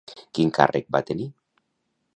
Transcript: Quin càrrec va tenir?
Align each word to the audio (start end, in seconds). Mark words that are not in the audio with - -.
Quin 0.37 0.53
càrrec 0.55 0.89
va 0.97 1.03
tenir? 1.11 1.31